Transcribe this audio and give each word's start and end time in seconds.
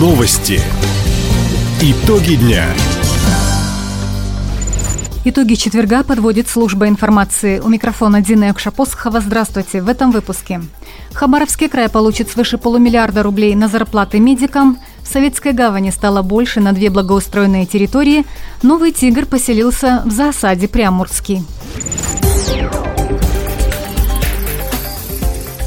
Новости. 0.00 0.58
Итоги 1.82 2.36
дня. 2.36 2.64
Итоги 5.26 5.56
четверга 5.56 6.04
подводит 6.04 6.48
служба 6.48 6.88
информации. 6.88 7.60
У 7.60 7.68
микрофона 7.68 8.22
Дина 8.22 8.50
Экшапосхова. 8.50 9.20
Здравствуйте. 9.20 9.82
В 9.82 9.90
этом 9.90 10.10
выпуске. 10.10 10.62
Хабаровский 11.12 11.68
край 11.68 11.90
получит 11.90 12.30
свыше 12.30 12.56
полумиллиарда 12.56 13.22
рублей 13.22 13.54
на 13.54 13.68
зарплаты 13.68 14.20
медикам. 14.20 14.78
В 15.02 15.06
Советской 15.06 15.52
гавани 15.52 15.90
стало 15.90 16.22
больше 16.22 16.60
на 16.60 16.72
две 16.72 16.88
благоустроенные 16.88 17.66
территории. 17.66 18.24
Новый 18.62 18.92
тигр 18.92 19.26
поселился 19.26 20.00
в 20.06 20.10
засаде 20.12 20.66
Прямурский. 20.66 21.44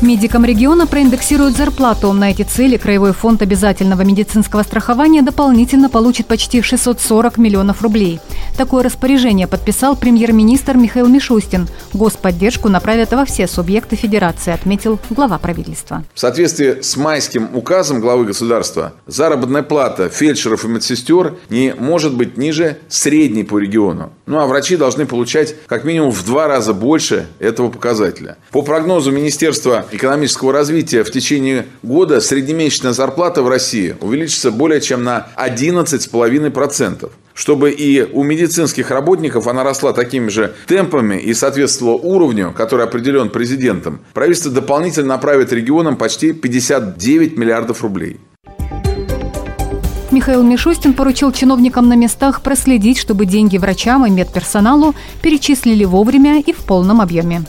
Медикам 0.03 0.43
региона 0.43 0.85
проиндексируют 0.85 1.55
зарплату. 1.55 2.11
На 2.11 2.31
эти 2.31 2.41
цели 2.41 2.75
Краевой 2.75 3.13
фонд 3.13 3.41
обязательного 3.41 4.01
медицинского 4.01 4.63
страхования 4.63 5.21
дополнительно 5.21 5.89
получит 5.89 6.27
почти 6.27 6.61
640 6.61 7.37
миллионов 7.37 7.81
рублей. 7.81 8.19
Такое 8.57 8.83
распоряжение 8.83 9.47
подписал 9.47 9.95
премьер-министр 9.95 10.75
Михаил 10.75 11.07
Мишустин. 11.07 11.69
Господдержку 11.93 12.67
направят 12.67 13.13
во 13.13 13.23
все 13.23 13.47
субъекты 13.47 13.95
федерации, 13.95 14.51
отметил 14.51 14.99
глава 15.09 15.37
правительства. 15.37 16.03
В 16.13 16.19
соответствии 16.19 16.81
с 16.81 16.97
майским 16.97 17.55
указом 17.55 18.01
главы 18.01 18.25
государства, 18.25 18.95
заработная 19.07 19.63
плата 19.63 20.09
фельдшеров 20.09 20.65
и 20.65 20.67
медсестер 20.67 21.37
не 21.49 21.73
может 21.79 22.13
быть 22.13 22.35
ниже 22.35 22.77
средней 22.89 23.45
по 23.45 23.57
региону. 23.57 24.11
Ну 24.25 24.39
а 24.39 24.47
врачи 24.47 24.77
должны 24.77 25.05
получать 25.05 25.55
как 25.67 25.83
минимум 25.83 26.11
в 26.11 26.25
два 26.25 26.47
раза 26.47 26.73
больше 26.73 27.27
этого 27.39 27.69
показателя. 27.69 28.37
По 28.51 28.61
прогнозу 28.61 29.11
Министерства 29.11 29.85
экономического 29.91 30.53
развития 30.53 31.03
в 31.03 31.11
течение 31.11 31.65
года 31.83 32.21
среднемесячная 32.21 32.93
зарплата 32.93 33.43
в 33.43 33.49
России 33.49 33.95
увеличится 33.99 34.51
более 34.51 34.79
чем 34.81 35.03
на 35.03 35.27
11,5% 35.37 37.11
чтобы 37.33 37.71
и 37.71 38.03
у 38.03 38.21
медицинских 38.21 38.91
работников 38.91 39.47
она 39.47 39.63
росла 39.63 39.91
такими 39.91 40.29
же 40.29 40.53
темпами 40.67 41.19
и 41.19 41.33
соответствовала 41.33 41.95
уровню, 41.95 42.53
который 42.55 42.85
определен 42.85 43.29
президентом, 43.29 44.01
правительство 44.13 44.51
дополнительно 44.51 45.07
направит 45.07 45.51
регионам 45.51 45.97
почти 45.97 46.33
59 46.33 47.37
миллиардов 47.37 47.81
рублей. 47.81 48.19
Михаил 50.13 50.43
Мишустин 50.43 50.93
поручил 50.93 51.31
чиновникам 51.31 51.89
на 51.89 51.95
местах 51.95 52.41
проследить, 52.41 52.99
чтобы 52.99 53.25
деньги 53.25 53.57
врачам 53.57 54.05
и 54.05 54.11
медперсоналу 54.11 54.93
перечислили 55.23 55.85
вовремя 55.85 56.39
и 56.39 56.53
в 56.53 56.57
полном 56.57 57.01
объеме. 57.01 57.41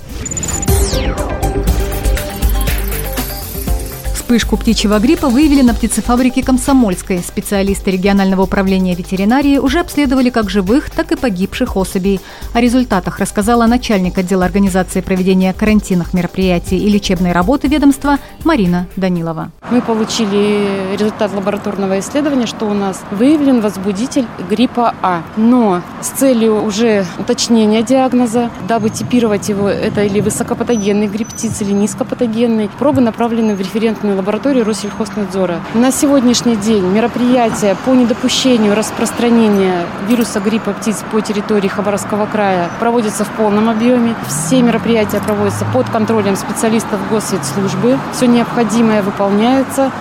Вспышку 4.34 4.56
птичьего 4.56 4.98
гриппа 4.98 5.28
выявили 5.28 5.62
на 5.62 5.74
птицефабрике 5.74 6.42
«Комсомольской». 6.42 7.20
Специалисты 7.20 7.92
регионального 7.92 8.42
управления 8.42 8.96
ветеринарии 8.96 9.58
уже 9.58 9.78
обследовали 9.78 10.30
как 10.30 10.50
живых, 10.50 10.90
так 10.90 11.12
и 11.12 11.16
погибших 11.16 11.76
особей. 11.76 12.20
О 12.52 12.60
результатах 12.60 13.20
рассказала 13.20 13.66
начальник 13.66 14.18
отдела 14.18 14.44
организации 14.44 15.02
проведения 15.02 15.52
карантинных 15.52 16.14
мероприятий 16.14 16.78
и 16.78 16.88
лечебной 16.88 17.30
работы 17.30 17.68
ведомства 17.68 18.18
Марина 18.42 18.88
Данилова. 18.96 19.52
Мы 19.70 19.80
получили 19.80 20.96
результат 20.98 21.32
лабораторного 21.32 22.00
исследования, 22.00 22.46
что 22.46 22.66
у 22.66 22.74
нас 22.74 23.00
выявлен 23.12 23.60
возбудитель 23.60 24.26
гриппа 24.50 24.96
А. 25.00 25.22
Но 25.36 25.80
с 26.02 26.08
целью 26.08 26.64
уже 26.64 27.06
уточнения 27.20 27.84
диагноза, 27.84 28.50
дабы 28.66 28.90
типировать 28.90 29.48
его, 29.48 29.68
это 29.68 30.02
или 30.02 30.20
высокопатогенный 30.20 31.06
грипп 31.06 31.28
птиц, 31.28 31.60
или 31.60 31.70
низкопатогенный, 31.70 32.68
пробы 32.80 33.00
направлены 33.00 33.54
в 33.54 33.60
референтную 33.60 34.23
лаборатории 34.24 34.62
Россельхознадзора. 34.62 35.60
На 35.74 35.92
сегодняшний 35.92 36.56
день 36.56 36.82
мероприятия 36.82 37.76
по 37.84 37.90
недопущению 37.90 38.74
распространения 38.74 39.84
вируса 40.08 40.40
гриппа 40.40 40.72
птиц 40.72 41.04
по 41.12 41.20
территории 41.20 41.68
Хабаровского 41.68 42.24
края 42.24 42.70
проводятся 42.80 43.24
в 43.24 43.30
полном 43.32 43.68
объеме. 43.68 44.14
Все 44.26 44.62
мероприятия 44.62 45.20
проводятся 45.20 45.66
под 45.74 45.90
контролем 45.90 46.36
специалистов 46.36 47.06
госветслужбы. 47.10 47.98
Все 48.14 48.26
необходимое 48.26 49.02
выполняется. 49.02 49.92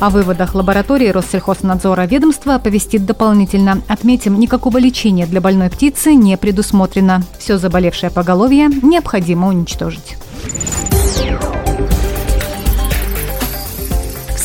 О 0.00 0.10
выводах 0.10 0.56
лаборатории 0.56 1.08
Россельхознадзора 1.10 2.06
ведомство 2.06 2.56
оповестит 2.56 3.06
дополнительно. 3.06 3.82
Отметим, 3.86 4.40
никакого 4.40 4.78
лечения 4.78 5.26
для 5.26 5.40
больной 5.40 5.70
птицы 5.70 6.14
не 6.14 6.36
предусмотрено. 6.36 7.22
Все 7.38 7.56
заболевшее 7.56 8.10
поголовье 8.10 8.68
необходимо 8.82 9.46
уничтожить. 9.46 10.16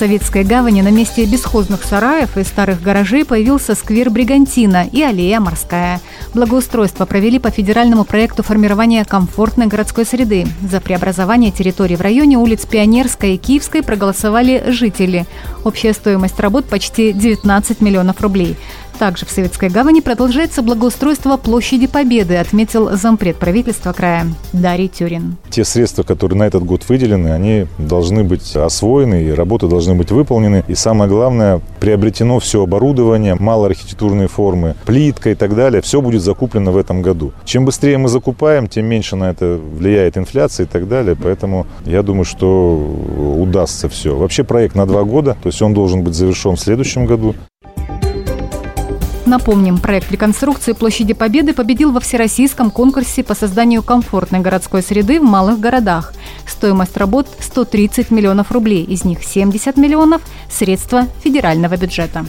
Советской 0.02 0.44
гавани 0.44 0.82
на 0.82 0.90
месте 0.90 1.26
бесхозных 1.26 1.84
сараев 1.84 2.36
и 2.36 2.44
старых 2.44 2.82
гаражей 2.82 3.24
появился 3.24 3.76
сквер 3.76 4.10
Бригантина 4.10 4.88
и 4.92 5.04
аллея 5.04 5.40
Морская. 5.40 6.02
Благоустройство 6.34 7.06
провели 7.06 7.38
по 7.38 7.52
федеральному 7.52 8.04
проекту 8.04 8.42
формирования 8.42 9.06
комфортной 9.06 9.68
городской 9.68 10.04
среды. 10.04 10.48
За 10.68 10.82
преобразование 10.82 11.52
территории 11.52 11.96
в 11.96 12.02
районе 12.02 12.40
улиц 12.40 12.66
Пионерской 12.66 13.36
и 13.36 13.38
Киевской 13.38 13.84
проголосовали 13.84 14.64
жители. 14.72 15.28
Общая 15.64 15.94
стоимость 15.94 16.40
работ 16.40 16.66
почти 16.66 17.14
19 17.14 17.80
миллионов 17.82 18.22
рублей. 18.22 18.58
Также 19.02 19.26
в 19.26 19.32
Советской 19.32 19.70
гавани 19.70 20.00
продолжается 20.00 20.62
благоустройство 20.62 21.36
площади 21.36 21.88
Победы, 21.88 22.36
отметил 22.36 22.96
зампред 22.96 23.36
правительства 23.38 23.94
края 23.94 24.28
Дарий 24.54 24.90
Тюрин. 24.90 25.38
Те 25.50 25.66
средства, 25.66 26.04
которые 26.04 26.38
на 26.38 26.44
этот 26.44 26.64
год 26.64 26.88
выделены, 26.88 27.30
они 27.30 27.66
должны 27.80 28.24
быть 28.24 28.56
освоены, 28.56 29.24
и 29.24 29.32
работы 29.32 29.68
должны 29.68 29.96
быть 29.96 30.12
выполнены. 30.12 30.64
И 30.68 30.76
самое 30.76 31.10
главное, 31.10 31.62
приобретено 31.80 32.38
все 32.38 32.62
оборудование, 32.62 33.34
малоархитектурные 33.34 34.28
формы, 34.28 34.76
плитка 34.86 35.32
и 35.32 35.34
так 35.34 35.56
далее. 35.56 35.82
Все 35.82 36.00
будет 36.00 36.22
закуплено 36.22 36.72
в 36.72 36.78
этом 36.78 37.02
году. 37.02 37.34
Чем 37.44 37.66
быстрее 37.66 37.98
мы 37.98 38.08
закупаем, 38.08 38.68
тем 38.68 38.86
меньше 38.86 39.16
на 39.16 39.32
это 39.32 39.60
влияет 39.80 40.16
инфляция 40.16 40.68
и 40.68 40.70
так 40.70 40.88
далее. 40.88 41.18
Поэтому 41.20 41.66
я 41.86 42.04
думаю, 42.04 42.26
что 42.26 42.76
удастся 43.40 43.90
все. 43.90 44.16
Вообще 44.16 44.44
проект 44.44 44.76
на 44.76 44.86
два 44.86 45.04
года, 45.04 45.36
то 45.42 45.48
есть 45.48 45.60
он 45.64 45.74
должен 45.74 46.04
быть 46.04 46.14
завершен 46.14 46.56
в 46.56 46.60
следующем 46.60 47.08
году. 47.08 47.34
Напомним, 49.32 49.78
проект 49.78 50.12
реконструкции 50.12 50.74
площади 50.74 51.14
Победы 51.14 51.54
победил 51.54 51.94
во 51.94 52.02
всероссийском 52.02 52.70
конкурсе 52.70 53.24
по 53.24 53.34
созданию 53.34 53.82
комфортной 53.82 54.42
городской 54.42 54.84
среды 54.84 55.22
в 55.22 55.24
малых 55.24 55.58
городах. 55.58 56.14
Стоимость 56.46 56.98
работ– 56.98 57.30
130 57.40 58.12
миллионов 58.12 58.52
рублей, 58.52 58.84
из 58.84 59.06
них 59.06 59.24
70 59.24 59.78
миллионов– 59.78 60.22
средства 60.50 61.08
федерального 61.24 61.78
бюджета. 61.78 62.26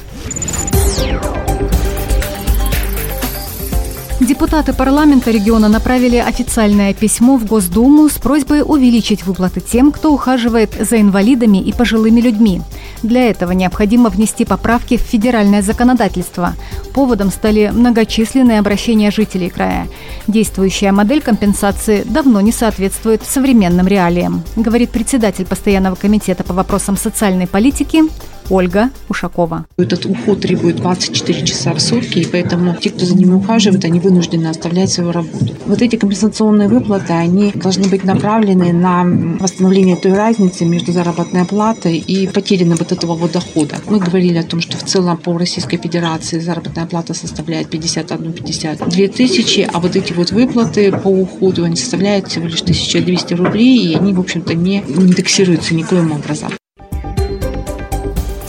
Депутаты 4.22 4.72
парламента 4.72 5.32
региона 5.32 5.68
направили 5.68 6.16
официальное 6.16 6.94
письмо 6.94 7.36
в 7.36 7.44
Госдуму 7.44 8.08
с 8.08 8.18
просьбой 8.18 8.62
увеличить 8.64 9.26
выплаты 9.26 9.60
тем, 9.60 9.90
кто 9.90 10.14
ухаживает 10.14 10.74
за 10.78 11.00
инвалидами 11.00 11.58
и 11.58 11.72
пожилыми 11.72 12.20
людьми. 12.20 12.62
Для 13.02 13.28
этого 13.28 13.50
необходимо 13.50 14.10
внести 14.10 14.44
поправки 14.44 14.96
в 14.96 15.00
федеральное 15.00 15.60
законодательство. 15.60 16.54
Поводом 16.94 17.32
стали 17.32 17.72
многочисленные 17.74 18.60
обращения 18.60 19.10
жителей 19.10 19.50
края. 19.50 19.88
Действующая 20.28 20.92
модель 20.92 21.20
компенсации 21.20 22.04
давно 22.04 22.40
не 22.40 22.52
соответствует 22.52 23.22
современным 23.24 23.88
реалиям, 23.88 24.44
говорит 24.54 24.90
председатель 24.90 25.46
постоянного 25.46 25.96
комитета 25.96 26.44
по 26.44 26.54
вопросам 26.54 26.96
социальной 26.96 27.48
политики 27.48 28.02
Ольга 28.50 28.90
Ушакова. 29.08 29.66
Этот 29.76 30.06
уход 30.06 30.40
требует 30.40 30.76
24 30.76 31.46
часа 31.46 31.72
в 31.74 31.80
сутки, 31.80 32.18
и 32.20 32.26
поэтому 32.26 32.76
те, 32.76 32.90
кто 32.90 33.06
за 33.06 33.14
ними 33.14 33.34
ухаживает, 33.34 33.84
они 33.84 34.00
вынуждены 34.00 34.46
оставлять 34.48 34.90
свою 34.90 35.12
работу. 35.12 35.54
Вот 35.66 35.82
эти 35.82 35.96
компенсационные 35.96 36.68
выплаты, 36.68 37.12
они 37.12 37.52
должны 37.54 37.88
быть 37.88 38.04
направлены 38.04 38.72
на 38.72 39.04
восстановление 39.38 39.96
той 39.96 40.12
разницы 40.12 40.64
между 40.64 40.92
заработной 40.92 41.44
платой 41.44 41.98
и 41.98 42.26
потерянным 42.26 42.76
вот 42.78 42.92
этого 42.92 43.14
вот 43.14 43.32
дохода. 43.32 43.76
Мы 43.88 43.98
говорили 43.98 44.38
о 44.38 44.42
том, 44.44 44.60
что 44.60 44.76
в 44.76 44.82
целом 44.84 45.16
по 45.16 45.36
Российской 45.38 45.76
Федерации 45.76 46.38
заработная 46.38 46.86
плата 46.86 47.14
составляет 47.14 47.72
51-52 47.72 49.08
тысячи, 49.08 49.68
а 49.72 49.80
вот 49.80 49.96
эти 49.96 50.12
вот 50.12 50.32
выплаты 50.32 50.92
по 50.92 51.08
уходу, 51.08 51.64
они 51.64 51.76
составляют 51.76 52.28
всего 52.28 52.46
лишь 52.46 52.62
1200 52.62 53.34
рублей, 53.34 53.92
и 53.92 53.94
они, 53.94 54.12
в 54.12 54.20
общем-то, 54.20 54.54
не 54.54 54.80
индексируются 54.80 55.74
никоим 55.74 56.12
образом. 56.12 56.52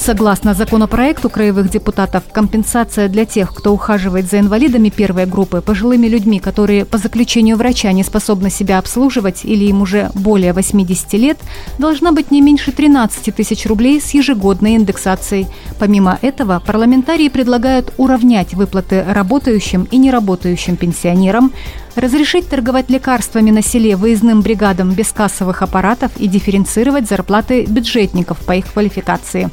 Согласно 0.06 0.54
законопроекту 0.54 1.30
краевых 1.30 1.70
депутатов, 1.70 2.24
компенсация 2.30 3.08
для 3.08 3.24
тех, 3.24 3.56
кто 3.56 3.72
ухаживает 3.72 4.30
за 4.30 4.40
инвалидами 4.40 4.90
первой 4.90 5.26
группы, 5.26 5.62
пожилыми 5.62 6.08
людьми, 6.08 6.42
которые 6.42 6.84
по 6.84 6.98
заключению 6.98 7.56
врача 7.56 7.90
не 7.94 8.04
способны 8.04 8.50
себя 8.50 8.80
обслуживать 8.80 9.46
или 9.46 9.64
им 9.64 9.82
уже 9.82 10.12
более 10.14 10.52
80 10.52 11.14
лет, 11.14 11.38
должна 11.80 12.12
быть 12.12 12.32
не 12.32 12.42
меньше 12.42 12.74
13 12.74 13.34
тысяч 13.34 13.66
рублей 13.66 14.02
с 14.02 14.14
ежегодной 14.14 14.76
индексацией. 14.76 15.48
Помимо 15.80 16.20
этого, 16.22 16.62
парламентарии 16.68 17.30
предлагают 17.30 17.94
уравнять 17.96 18.54
выплаты 18.56 19.06
работающим 19.08 19.88
и 19.90 19.96
неработающим 19.96 20.76
пенсионерам, 20.76 21.54
разрешить 21.96 22.50
торговать 22.50 22.90
лекарствами 22.90 23.52
на 23.52 23.62
селе 23.62 23.96
выездным 23.96 24.42
бригадам 24.42 24.92
без 24.92 25.14
кассовых 25.14 25.62
аппаратов 25.62 26.12
и 26.18 26.28
дифференцировать 26.28 27.08
зарплаты 27.08 27.64
бюджетников 27.64 28.40
по 28.40 28.52
их 28.52 28.66
квалификации. 28.74 29.50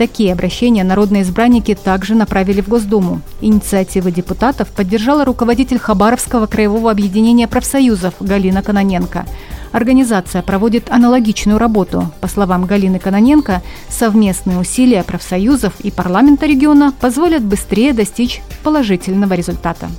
Такие 0.00 0.32
обращения 0.32 0.82
народные 0.82 1.24
избранники 1.24 1.74
также 1.74 2.14
направили 2.14 2.62
в 2.62 2.68
Госдуму. 2.68 3.20
Инициативы 3.42 4.10
депутатов 4.10 4.68
поддержала 4.68 5.26
руководитель 5.26 5.78
Хабаровского 5.78 6.46
краевого 6.46 6.90
объединения 6.90 7.46
профсоюзов 7.46 8.14
Галина 8.18 8.62
Каноненко. 8.62 9.26
Организация 9.72 10.40
проводит 10.40 10.90
аналогичную 10.90 11.58
работу. 11.58 12.10
По 12.22 12.28
словам 12.28 12.64
Галины 12.64 12.98
Каноненко, 12.98 13.60
совместные 13.90 14.58
усилия 14.58 15.02
профсоюзов 15.02 15.78
и 15.80 15.90
парламента 15.90 16.46
региона 16.46 16.94
позволят 16.98 17.42
быстрее 17.42 17.92
достичь 17.92 18.40
положительного 18.62 19.34
результата. 19.34 19.90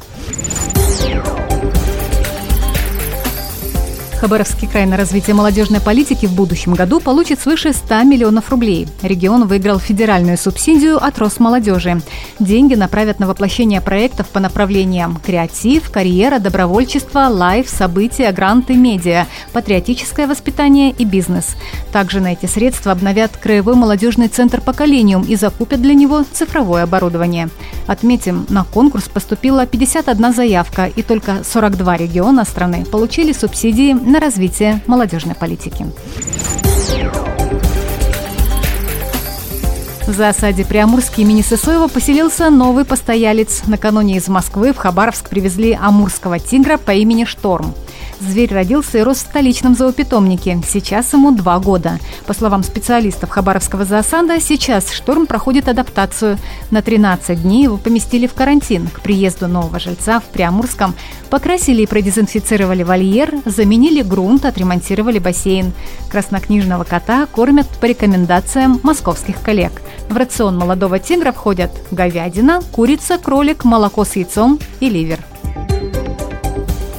Хабаровский 4.22 4.68
край 4.68 4.86
на 4.86 4.98
развитие 4.98 5.34
молодежной 5.34 5.82
политики 5.82 6.28
в 6.28 6.36
будущем 6.36 6.76
году 6.76 7.00
получит 7.00 7.40
свыше 7.40 7.74
100 7.74 8.04
миллионов 8.04 8.52
рублей. 8.52 8.88
Регион 9.02 9.48
выиграл 9.48 9.80
федеральную 9.80 10.38
субсидию 10.38 11.04
от 11.04 11.18
Росмолодежи. 11.18 12.04
Деньги 12.38 12.76
направят 12.76 13.20
на 13.20 13.26
воплощение 13.26 13.82
проектов 13.82 14.30
по 14.30 14.40
направлениям 14.40 15.20
креатив, 15.26 15.90
карьера, 15.90 16.38
добровольчество, 16.38 17.30
лайф, 17.30 17.68
события, 17.68 18.32
гранты, 18.32 18.76
медиа, 18.76 19.26
патриотическое 19.54 20.28
воспитание 20.28 20.92
и 20.92 21.04
бизнес. 21.04 21.56
Также 21.92 22.20
на 22.20 22.34
эти 22.34 22.46
средства 22.46 22.92
обновят 22.92 23.32
Краевой 23.38 23.74
молодежный 23.74 24.28
центр 24.28 24.62
«Поколениум» 24.62 25.24
и 25.24 25.36
закупят 25.36 25.82
для 25.82 25.96
него 25.96 26.24
цифровое 26.32 26.84
оборудование. 26.84 27.50
Отметим, 27.88 28.46
на 28.50 28.64
конкурс 28.64 29.10
поступила 29.10 29.66
51 29.66 30.34
заявка, 30.34 30.86
и 30.88 31.02
только 31.02 31.44
42 31.44 31.98
региона 31.98 32.46
страны 32.46 32.86
получили 32.86 33.34
субсидии 33.34 33.94
на 33.94 34.20
развитие 34.20 34.82
молодежной 34.88 35.36
политики. 35.36 35.86
В 40.08 40.14
засаде 40.14 40.66
Приамурский 40.66 41.24
имени 41.24 41.42
Сысоева 41.42 41.88
поселился 41.88 42.50
новый 42.50 42.84
постоялец. 42.86 43.62
Накануне 43.68 44.18
из 44.18 44.28
Москвы 44.28 44.74
в 44.74 44.78
Хабаровск 44.78 45.30
привезли 45.30 45.78
амурского 45.80 46.38
тигра 46.38 46.78
по 46.78 46.92
имени 46.92 47.24
Шторм. 47.24 47.74
Зверь 48.22 48.54
родился 48.54 49.00
и 49.00 49.02
рос 49.02 49.18
в 49.18 49.22
столичном 49.22 49.76
зоопитомнике. 49.76 50.62
Сейчас 50.68 51.12
ему 51.14 51.32
два 51.32 51.58
года. 51.58 51.98
По 52.28 52.34
словам 52.34 52.64
специалистов 52.64 53.32
Хабаровского 53.32 53.84
зоосада, 53.84 54.40
сейчас 54.40 54.92
шторм 54.92 55.26
проходит 55.26 55.68
адаптацию. 55.68 56.38
На 56.70 56.84
13 56.84 57.42
дней 57.42 57.64
его 57.64 57.78
поместили 57.78 58.28
в 58.28 58.34
карантин. 58.34 58.88
К 58.90 59.02
приезду 59.02 59.48
нового 59.48 59.80
жильца 59.80 60.20
в 60.20 60.26
Приамурском 60.26 60.94
покрасили 61.32 61.82
и 61.82 61.88
продезинфицировали 61.88 62.84
вольер, 62.84 63.34
заменили 63.46 64.04
грунт, 64.04 64.46
отремонтировали 64.46 65.18
бассейн. 65.18 65.74
Краснокнижного 66.10 66.84
кота 66.84 67.26
кормят 67.26 67.68
по 67.80 67.86
рекомендациям 67.86 68.80
московских 68.84 69.42
коллег. 69.42 69.82
В 70.10 70.16
рацион 70.16 70.58
молодого 70.58 71.00
тигра 71.00 71.32
входят 71.32 71.72
говядина, 71.90 72.62
курица, 72.72 73.18
кролик, 73.18 73.66
молоко 73.66 74.06
с 74.06 74.16
яйцом 74.16 74.60
и 74.80 74.90
ливер. 74.90 75.20